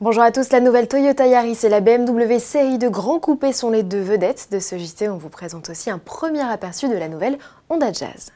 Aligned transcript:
Bonjour 0.00 0.22
à 0.22 0.30
tous, 0.30 0.52
la 0.52 0.60
nouvelle 0.60 0.86
Toyota 0.86 1.26
Yaris 1.26 1.58
et 1.64 1.68
la 1.68 1.80
BMW 1.80 2.38
série 2.38 2.78
de 2.78 2.88
grands 2.88 3.18
coupés 3.18 3.52
sont 3.52 3.68
les 3.68 3.82
deux 3.82 3.98
vedettes 3.98 4.46
de 4.52 4.60
ce 4.60 4.78
JT. 4.78 5.08
On 5.08 5.16
vous 5.16 5.28
présente 5.28 5.70
aussi 5.70 5.90
un 5.90 5.98
premier 5.98 6.48
aperçu 6.48 6.88
de 6.88 6.94
la 6.94 7.08
nouvelle 7.08 7.36
Honda 7.68 7.92
Jazz. 7.92 8.30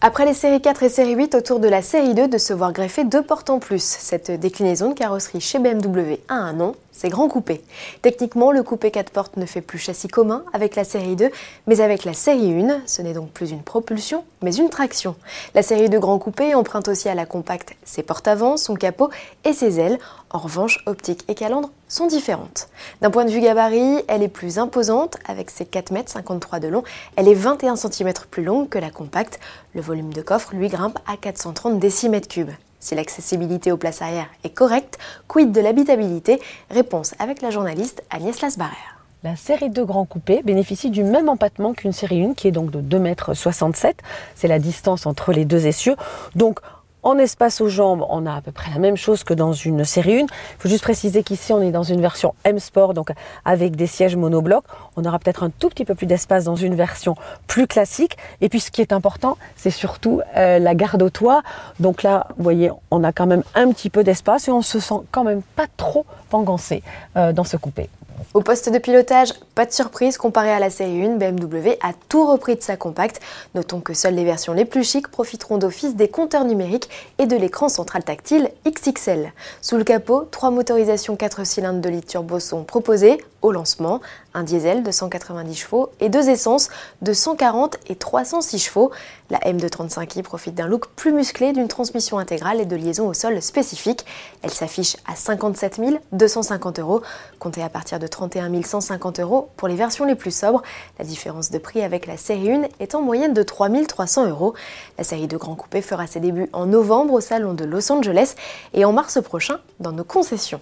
Après 0.00 0.24
les 0.24 0.32
séries 0.32 0.62
4 0.62 0.82
et 0.84 0.88
série 0.88 1.14
8, 1.16 1.34
autour 1.34 1.60
de 1.60 1.68
la 1.68 1.82
série 1.82 2.14
2 2.14 2.26
de 2.26 2.38
se 2.38 2.54
voir 2.54 2.72
greffer 2.72 3.04
deux 3.04 3.22
portes 3.22 3.50
en 3.50 3.58
plus. 3.58 3.82
Cette 3.82 4.30
déclinaison 4.30 4.88
de 4.88 4.94
carrosserie 4.94 5.42
chez 5.42 5.58
BMW 5.58 6.16
a 6.28 6.34
un 6.34 6.54
nom, 6.54 6.74
c'est 6.92 7.08
Grand 7.08 7.28
Coupé. 7.28 7.62
Techniquement, 8.02 8.52
le 8.52 8.62
coupé 8.62 8.90
4 8.90 9.10
portes 9.10 9.36
ne 9.36 9.46
fait 9.46 9.60
plus 9.60 9.78
châssis 9.78 10.08
commun 10.08 10.44
avec 10.52 10.76
la 10.76 10.84
série 10.84 11.16
2, 11.16 11.30
mais 11.66 11.80
avec 11.80 12.04
la 12.04 12.12
série 12.12 12.52
1, 12.52 12.82
ce 12.86 13.02
n'est 13.02 13.14
donc 13.14 13.30
plus 13.30 13.50
une 13.50 13.62
propulsion, 13.62 14.24
mais 14.42 14.54
une 14.54 14.68
traction. 14.68 15.16
La 15.54 15.62
série 15.62 15.88
2 15.88 15.98
Grand 15.98 16.18
Coupé 16.18 16.54
emprunte 16.54 16.88
aussi 16.88 17.08
à 17.08 17.14
la 17.14 17.26
compacte 17.26 17.74
ses 17.84 18.02
portes 18.02 18.28
avant, 18.28 18.56
son 18.56 18.74
capot 18.74 19.10
et 19.44 19.52
ses 19.52 19.80
ailes. 19.80 19.98
En 20.30 20.38
revanche, 20.38 20.82
optique 20.86 21.24
et 21.28 21.34
calandre 21.34 21.70
sont 21.88 22.06
différentes. 22.06 22.68
D'un 23.00 23.10
point 23.10 23.24
de 23.24 23.30
vue 23.30 23.40
gabarit, 23.40 24.02
elle 24.08 24.22
est 24.22 24.28
plus 24.28 24.58
imposante 24.58 25.16
avec 25.26 25.50
ses 25.50 25.64
4,53 25.64 26.56
m 26.56 26.60
de 26.60 26.68
long. 26.68 26.84
Elle 27.16 27.28
est 27.28 27.34
21 27.34 27.76
cm 27.76 28.12
plus 28.30 28.44
longue 28.44 28.68
que 28.68 28.78
la 28.78 28.90
compacte. 28.90 29.40
Le 29.74 29.80
volume 29.80 30.12
de 30.12 30.22
coffre, 30.22 30.54
lui, 30.54 30.68
grimpe 30.68 30.98
à 31.06 31.16
430 31.16 31.78
décimètres 31.78 32.28
cubes. 32.28 32.50
Si 32.82 32.96
l'accessibilité 32.96 33.70
aux 33.70 33.76
places 33.76 34.02
arrière 34.02 34.26
est 34.42 34.50
correcte, 34.50 34.98
quid 35.28 35.52
de 35.52 35.60
l'habitabilité? 35.60 36.40
Réponse 36.68 37.14
avec 37.20 37.40
la 37.40 37.50
journaliste 37.50 38.02
Agnès 38.10 38.40
Lasbarère. 38.42 38.98
La 39.22 39.36
série 39.36 39.70
2 39.70 39.84
Grand 39.84 40.04
Coupé 40.04 40.42
bénéficie 40.42 40.90
du 40.90 41.04
même 41.04 41.28
empattement 41.28 41.74
qu'une 41.74 41.92
série 41.92 42.24
1 42.24 42.34
qui 42.34 42.48
est 42.48 42.50
donc 42.50 42.72
de 42.72 42.80
2,67 42.80 43.86
m. 43.86 43.92
C'est 44.34 44.48
la 44.48 44.58
distance 44.58 45.06
entre 45.06 45.32
les 45.32 45.44
deux 45.44 45.68
essieux. 45.68 45.94
Donc 46.34 46.58
en 47.02 47.18
espace 47.18 47.60
aux 47.60 47.68
jambes, 47.68 48.04
on 48.08 48.26
a 48.26 48.34
à 48.34 48.40
peu 48.40 48.52
près 48.52 48.70
la 48.70 48.78
même 48.78 48.96
chose 48.96 49.24
que 49.24 49.34
dans 49.34 49.52
une 49.52 49.84
série 49.84 50.20
1. 50.20 50.20
Il 50.20 50.28
faut 50.58 50.68
juste 50.68 50.84
préciser 50.84 51.22
qu'ici, 51.22 51.52
on 51.52 51.60
est 51.60 51.70
dans 51.70 51.82
une 51.82 52.00
version 52.00 52.34
M 52.44 52.58
Sport, 52.58 52.94
donc 52.94 53.10
avec 53.44 53.76
des 53.76 53.86
sièges 53.86 54.16
monoblocs. 54.16 54.64
On 54.96 55.04
aura 55.04 55.18
peut-être 55.18 55.42
un 55.42 55.50
tout 55.50 55.68
petit 55.68 55.84
peu 55.84 55.94
plus 55.94 56.06
d'espace 56.06 56.44
dans 56.44 56.56
une 56.56 56.74
version 56.74 57.16
plus 57.46 57.66
classique. 57.66 58.16
Et 58.40 58.48
puis, 58.48 58.60
ce 58.60 58.70
qui 58.70 58.80
est 58.80 58.92
important, 58.92 59.36
c'est 59.56 59.70
surtout 59.70 60.20
euh, 60.36 60.58
la 60.58 60.74
garde 60.74 61.02
au 61.02 61.10
toit. 61.10 61.42
Donc 61.80 62.02
là, 62.02 62.28
vous 62.36 62.44
voyez, 62.44 62.70
on 62.90 63.02
a 63.04 63.12
quand 63.12 63.26
même 63.26 63.42
un 63.54 63.72
petit 63.72 63.90
peu 63.90 64.04
d'espace 64.04 64.48
et 64.48 64.52
on 64.52 64.62
se 64.62 64.78
sent 64.78 65.00
quand 65.10 65.24
même 65.24 65.42
pas 65.56 65.66
trop 65.76 66.06
pangancé 66.30 66.82
euh, 67.16 67.32
dans 67.32 67.44
ce 67.44 67.56
coupé. 67.56 67.88
Au 68.34 68.40
poste 68.40 68.70
de 68.70 68.78
pilotage, 68.78 69.34
pas 69.54 69.66
de 69.66 69.72
surprise 69.72 70.16
comparé 70.16 70.50
à 70.50 70.58
la 70.58 70.70
série 70.70 71.04
1, 71.04 71.16
BMW 71.16 71.76
a 71.82 71.92
tout 72.08 72.24
repris 72.24 72.56
de 72.56 72.62
sa 72.62 72.78
compacte. 72.78 73.20
Notons 73.54 73.80
que 73.80 73.92
seules 73.92 74.14
les 74.14 74.24
versions 74.24 74.54
les 74.54 74.64
plus 74.64 74.84
chics 74.84 75.08
profiteront 75.08 75.58
d'office 75.58 75.96
des 75.96 76.08
compteurs 76.08 76.46
numériques 76.46 76.88
et 77.18 77.26
de 77.26 77.36
l'écran 77.36 77.68
central 77.68 78.04
tactile 78.04 78.50
XXL. 78.66 79.34
Sous 79.60 79.76
le 79.76 79.84
capot, 79.84 80.26
trois 80.30 80.50
motorisations 80.50 81.14
4 81.14 81.44
cylindres 81.44 81.82
de 81.82 81.90
litre 81.90 82.06
turbo 82.06 82.40
sont 82.40 82.64
proposées 82.64 83.22
au 83.42 83.50
lancement, 83.50 84.00
un 84.34 84.44
diesel 84.44 84.82
de 84.82 84.90
190 84.90 85.54
chevaux 85.54 85.90
et 86.00 86.08
deux 86.08 86.28
essences 86.28 86.70
de 87.02 87.12
140 87.12 87.76
et 87.88 87.96
306 87.96 88.58
chevaux. 88.58 88.92
La 89.30 89.38
M235i 89.40 90.22
profite 90.22 90.54
d'un 90.54 90.68
look 90.68 90.86
plus 90.94 91.12
musclé, 91.12 91.52
d'une 91.52 91.68
transmission 91.68 92.18
intégrale 92.18 92.60
et 92.60 92.66
de 92.66 92.76
liaison 92.76 93.08
au 93.08 93.14
sol 93.14 93.42
spécifique. 93.42 94.06
Elle 94.42 94.50
s'affiche 94.50 94.96
à 95.06 95.16
57 95.16 95.80
250 96.12 96.78
euros, 96.78 97.02
comptée 97.38 97.62
à 97.62 97.68
partir 97.68 97.98
de 97.98 98.06
31 98.30 98.62
150 98.62 99.18
euros 99.20 99.48
pour 99.56 99.66
les 99.66 99.74
versions 99.74 100.04
les 100.04 100.14
plus 100.14 100.30
sobres. 100.34 100.62
La 100.98 101.04
différence 101.04 101.50
de 101.50 101.58
prix 101.58 101.82
avec 101.82 102.06
la 102.06 102.16
série 102.16 102.52
1 102.52 102.68
est 102.78 102.94
en 102.94 103.02
moyenne 103.02 103.34
de 103.34 103.42
3 103.42 103.68
300 103.88 104.28
euros. 104.28 104.54
La 104.96 105.04
série 105.04 105.26
de 105.26 105.36
Grand 105.36 105.56
Coupé 105.56 105.82
fera 105.82 106.06
ses 106.06 106.20
débuts 106.20 106.48
en 106.52 106.66
novembre 106.66 107.14
au 107.14 107.20
salon 107.20 107.54
de 107.54 107.64
Los 107.64 107.90
Angeles 107.90 108.34
et 108.74 108.84
en 108.84 108.92
mars 108.92 109.20
prochain 109.22 109.58
dans 109.80 109.92
nos 109.92 110.04
concessions. 110.04 110.60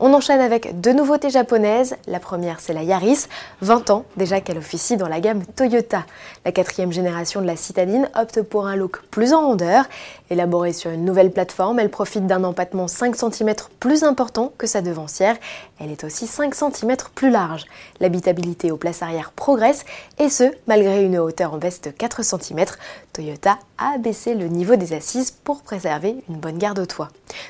On 0.00 0.14
enchaîne 0.14 0.40
avec 0.40 0.80
deux 0.80 0.92
nouveautés 0.92 1.28
japonaises. 1.28 1.96
La 2.06 2.20
première, 2.20 2.60
c'est 2.60 2.72
la 2.72 2.84
Yaris, 2.84 3.26
20 3.62 3.90
ans 3.90 4.04
déjà 4.16 4.40
qu'elle 4.40 4.58
officie 4.58 4.96
dans 4.96 5.08
la 5.08 5.18
gamme 5.18 5.44
Toyota. 5.56 6.04
La 6.44 6.52
quatrième 6.52 6.92
génération 6.92 7.40
de 7.40 7.46
la 7.46 7.56
citadine 7.56 8.08
opte 8.14 8.42
pour 8.42 8.68
un 8.68 8.76
look 8.76 9.02
plus 9.10 9.32
en 9.32 9.48
rondeur. 9.48 9.86
Élaborée 10.30 10.72
sur 10.72 10.92
une 10.92 11.04
nouvelle 11.04 11.32
plateforme, 11.32 11.80
elle 11.80 11.90
profite 11.90 12.28
d'un 12.28 12.44
empattement 12.44 12.86
5 12.86 13.16
cm 13.16 13.54
plus 13.80 14.04
important 14.04 14.52
que 14.56 14.68
sa 14.68 14.82
devancière. 14.82 15.36
Elle 15.80 15.90
est 15.90 16.04
aussi 16.04 16.28
5 16.28 16.54
cm 16.54 16.96
plus 17.16 17.30
large. 17.30 17.64
L'habitabilité 17.98 18.70
aux 18.70 18.76
places 18.76 19.02
arrière 19.02 19.32
progresse 19.32 19.84
et 20.20 20.28
ce, 20.28 20.44
malgré 20.68 21.02
une 21.02 21.18
hauteur 21.18 21.54
en 21.54 21.58
baisse 21.58 21.80
de 21.80 21.90
4 21.90 22.22
cm. 22.22 22.66
Toyota 23.12 23.58
a 23.78 23.94
abaissé 23.96 24.34
le 24.34 24.46
niveau 24.46 24.76
des 24.76 24.92
assises 24.92 25.32
pour 25.32 25.62
préserver 25.62 26.22
une 26.28 26.36
bonne 26.36 26.58
garde 26.58 26.78
au 26.78 26.86
toit. 26.86 27.08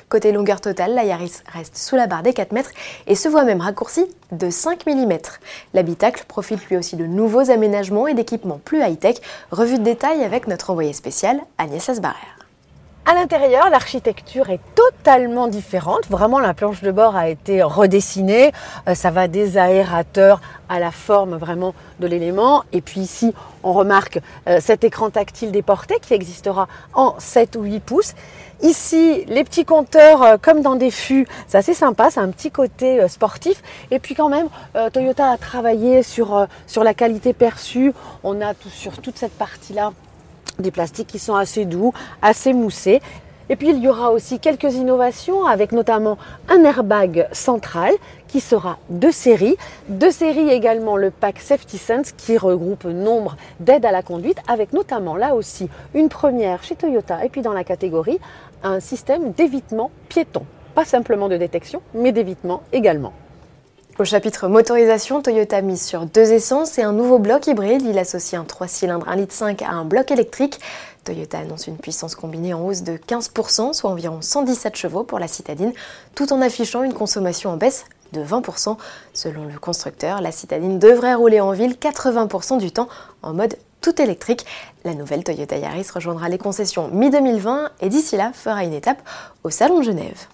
Côté 0.09 0.31
longueur 0.31 0.61
totale, 0.61 0.95
la 0.95 1.03
Yaris 1.03 1.33
reste 1.53 1.77
sous 1.77 1.95
la 1.95 2.07
barre 2.07 2.23
des 2.23 2.33
4 2.39 2.53
mètres 2.53 2.71
et 3.05 3.15
se 3.15 3.27
voit 3.27 3.43
même 3.43 3.59
raccourci 3.59 4.05
de 4.31 4.49
5 4.49 4.85
mm. 4.85 5.17
L'habitacle 5.73 6.23
profite 6.25 6.65
lui 6.69 6.77
aussi 6.77 6.95
de 6.95 7.05
nouveaux 7.05 7.51
aménagements 7.51 8.07
et 8.07 8.13
d'équipements 8.13 8.61
plus 8.63 8.79
high-tech. 8.79 9.17
Revue 9.51 9.77
de 9.77 9.83
détail 9.83 10.23
avec 10.23 10.47
notre 10.47 10.69
envoyé 10.69 10.93
spécial 10.93 11.41
Agnès 11.57 11.89
Asbarère. 11.89 12.39
À 13.05 13.13
l'intérieur, 13.13 13.69
l'architecture 13.69 14.49
est 14.51 14.61
totalement 14.75 15.47
différente. 15.47 16.05
Vraiment, 16.09 16.39
la 16.39 16.53
planche 16.53 16.81
de 16.81 16.91
bord 16.91 17.17
a 17.17 17.27
été 17.27 17.61
redessinée. 17.61 18.51
Euh, 18.87 18.93
ça 18.93 19.09
va 19.09 19.27
des 19.27 19.57
aérateurs 19.57 20.39
à 20.69 20.79
la 20.79 20.91
forme 20.91 21.35
vraiment 21.35 21.73
de 21.99 22.07
l'élément. 22.07 22.63
Et 22.71 22.81
puis 22.81 23.01
ici, 23.01 23.33
on 23.63 23.73
remarque 23.73 24.19
euh, 24.47 24.59
cet 24.61 24.83
écran 24.85 25.09
tactile 25.09 25.51
déporté 25.51 25.95
qui 26.01 26.13
existera 26.13 26.67
en 26.93 27.15
7 27.17 27.55
ou 27.55 27.63
8 27.63 27.79
pouces. 27.79 28.13
Ici, 28.61 29.23
les 29.27 29.43
petits 29.43 29.65
compteurs 29.65 30.21
euh, 30.23 30.37
comme 30.41 30.61
dans 30.61 30.75
des 30.75 30.91
fûts, 30.91 31.27
c'est 31.47 31.57
assez 31.57 31.73
sympa, 31.73 32.09
c'est 32.09 32.19
un 32.19 32.29
petit 32.29 32.51
côté 32.51 33.07
sportif. 33.07 33.61
Et 33.91 33.99
puis 33.99 34.15
quand 34.15 34.29
même, 34.29 34.47
Toyota 34.91 35.31
a 35.31 35.37
travaillé 35.37 36.03
sur, 36.03 36.47
sur 36.67 36.83
la 36.83 36.93
qualité 36.93 37.33
perçue. 37.33 37.93
On 38.23 38.41
a 38.41 38.53
tout, 38.53 38.69
sur 38.69 38.99
toute 38.99 39.17
cette 39.17 39.37
partie-là 39.37 39.93
des 40.59 40.71
plastiques 40.71 41.07
qui 41.07 41.19
sont 41.19 41.35
assez 41.35 41.65
doux, 41.65 41.93
assez 42.21 42.53
moussés. 42.53 43.01
Et 43.49 43.55
puis 43.55 43.69
il 43.69 43.79
y 43.79 43.87
aura 43.87 44.11
aussi 44.11 44.39
quelques 44.39 44.75
innovations 44.75 45.45
avec 45.45 45.71
notamment 45.71 46.17
un 46.47 46.63
airbag 46.63 47.27
central 47.31 47.93
qui 48.27 48.39
sera 48.39 48.77
de 48.89 49.09
série. 49.09 49.57
De 49.87 50.11
série 50.11 50.49
également 50.49 50.97
le 50.97 51.09
pack 51.09 51.39
Safety 51.39 51.79
Sense 51.79 52.11
qui 52.11 52.37
regroupe 52.37 52.85
nombre 52.85 53.37
d'aides 53.59 53.85
à 53.85 53.91
la 53.91 54.03
conduite 54.03 54.37
avec 54.47 54.71
notamment 54.71 55.15
là 55.15 55.33
aussi 55.33 55.67
une 55.95 56.09
première 56.09 56.63
chez 56.63 56.75
Toyota 56.75 57.25
et 57.25 57.29
puis 57.29 57.41
dans 57.41 57.53
la 57.53 57.63
catégorie 57.63 58.19
un 58.61 58.79
système 58.79 59.31
d'évitement 59.31 59.89
piéton. 60.09 60.45
Pas 60.75 60.85
simplement 60.85 61.27
de 61.27 61.37
détection 61.37 61.81
mais 61.95 62.11
d'évitement 62.11 62.61
également. 62.71 63.13
Au 63.99 64.05
chapitre 64.05 64.47
motorisation, 64.47 65.21
Toyota 65.21 65.61
mise 65.61 65.85
sur 65.85 66.05
deux 66.05 66.31
essences 66.31 66.77
et 66.79 66.83
un 66.83 66.93
nouveau 66.93 67.19
bloc 67.19 67.47
hybride. 67.47 67.81
Il 67.81 67.99
associe 67.99 68.39
un 68.39 68.45
3 68.45 68.65
cylindres 68.69 69.05
1,5 69.07 69.17
litre 69.17 69.65
à 69.67 69.73
un 69.73 69.83
bloc 69.83 70.09
électrique. 70.11 70.57
Toyota 71.03 71.39
annonce 71.39 71.67
une 71.67 71.77
puissance 71.77 72.15
combinée 72.15 72.53
en 72.53 72.65
hausse 72.65 72.83
de 72.83 72.97
15%, 72.97 73.73
soit 73.73 73.89
environ 73.89 74.21
117 74.21 74.75
chevaux 74.75 75.03
pour 75.03 75.19
la 75.19 75.27
citadine, 75.27 75.73
tout 76.15 76.31
en 76.33 76.41
affichant 76.41 76.83
une 76.83 76.93
consommation 76.93 77.51
en 77.51 77.57
baisse 77.57 77.85
de 78.13 78.23
20%. 78.23 78.77
Selon 79.13 79.45
le 79.45 79.57
constructeur, 79.59 80.21
la 80.21 80.31
citadine 80.31 80.79
devrait 80.79 81.15
rouler 81.15 81.39
en 81.39 81.51
ville 81.51 81.73
80% 81.73 82.57
du 82.57 82.71
temps 82.71 82.89
en 83.21 83.33
mode 83.33 83.55
tout 83.81 84.01
électrique. 84.01 84.45
La 84.83 84.93
nouvelle 84.93 85.23
Toyota 85.23 85.57
Yaris 85.57 85.87
rejoindra 85.93 86.29
les 86.29 86.37
concessions 86.37 86.89
mi-2020 86.89 87.69
et 87.81 87.89
d'ici 87.89 88.17
là 88.17 88.31
fera 88.33 88.63
une 88.63 88.73
étape 88.73 89.01
au 89.43 89.49
Salon 89.49 89.79
de 89.79 89.83
Genève. 89.83 90.27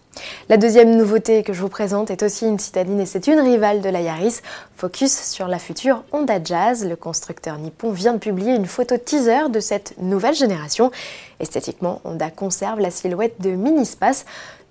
La 0.49 0.57
deuxième 0.57 0.95
nouveauté 0.95 1.43
que 1.43 1.53
je 1.53 1.61
vous 1.61 1.69
présente 1.69 2.11
est 2.11 2.23
aussi 2.23 2.45
une 2.45 2.59
citadine 2.59 2.99
et 2.99 3.05
c'est 3.05 3.27
une 3.27 3.39
rivale 3.39 3.81
de 3.81 3.89
la 3.89 4.01
Yaris. 4.01 4.41
Focus 4.77 5.11
sur 5.11 5.47
la 5.47 5.59
future 5.59 6.03
Honda 6.11 6.39
Jazz. 6.43 6.85
Le 6.85 6.95
constructeur 6.95 7.57
nippon 7.57 7.91
vient 7.91 8.13
de 8.13 8.19
publier 8.19 8.53
une 8.53 8.65
photo 8.65 8.97
teaser 8.97 9.49
de 9.49 9.59
cette 9.59 9.95
nouvelle 9.99 10.35
génération. 10.35 10.91
Esthétiquement, 11.39 12.01
Honda 12.03 12.29
conserve 12.29 12.79
la 12.79 12.91
silhouette 12.91 13.41
de 13.41 13.51
Mini 13.51 13.85
Space. 13.85 14.25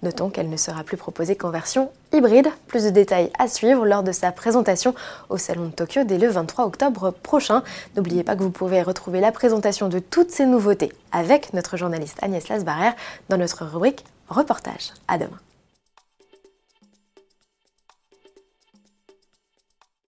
Notons 0.05 0.29
qu'elle 0.29 0.51
ne 0.51 0.57
sera 0.57 0.85
plus 0.85 0.97
proposée 0.99 1.35
qu'en 1.35 1.51
version 1.51 1.91
hybride. 2.13 2.49
Plus 2.67 2.85
de 2.85 2.91
détails 2.91 3.31
à 3.39 3.49
suivre 3.49 3.87
lors 3.87 4.03
de 4.03 4.13
sa 4.13 4.33
présentation 4.33 4.95
au 5.31 5.39
Salon 5.39 5.67
de 5.67 5.73
Tokyo 5.73 6.05
dès 6.05 6.19
le 6.19 6.29
23 6.29 6.67
octobre 6.67 7.11
prochain. 7.11 7.63
N'oubliez 7.97 8.23
pas 8.23 8.37
que 8.37 8.43
vous 8.43 8.51
pouvez 8.51 8.83
retrouver 8.83 9.21
la 9.21 9.33
présentation 9.33 9.89
de 9.89 9.99
toutes 9.99 10.31
ces 10.31 10.47
nouveautés 10.47 10.93
avec 11.11 11.53
notre 11.55 11.77
journaliste 11.77 12.19
Agnès 12.23 12.49
Lasbarère 12.49 12.95
dans 13.29 13.39
notre 13.39 13.65
rubrique 13.65 14.05
reportage. 14.29 14.93
À 15.09 15.19
demain. 15.19 15.39